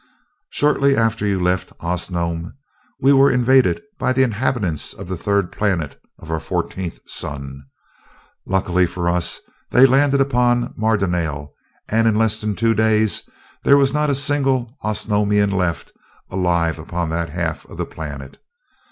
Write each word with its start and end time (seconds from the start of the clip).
"Shortly 0.49 0.97
after 0.97 1.27
you 1.27 1.39
left 1.39 1.73
Osnome 1.79 2.55
we 2.99 3.13
were 3.13 3.29
invaded 3.29 3.83
by 3.99 4.13
the 4.13 4.23
inhabitants 4.23 4.95
of 4.95 5.07
the 5.07 5.15
third 5.15 5.51
planet 5.51 6.01
of 6.17 6.31
our 6.31 6.39
fourteenth 6.39 6.97
sun. 7.05 7.61
Luckily 8.47 8.87
for 8.87 9.07
us 9.07 9.41
they 9.69 9.85
landed 9.85 10.19
upon 10.19 10.73
Mardonale, 10.75 11.53
and 11.87 12.07
in 12.07 12.15
less 12.15 12.41
than 12.41 12.55
two 12.55 12.73
days 12.73 13.29
there 13.63 13.77
was 13.77 13.93
not 13.93 14.09
a 14.09 14.15
single 14.15 14.75
Osnomian 14.81 15.51
left 15.51 15.91
alive 16.31 16.79
upon 16.79 17.11
that 17.11 17.29
half 17.29 17.63
of 17.67 17.77
the 17.77 17.85
planet. 17.85 18.41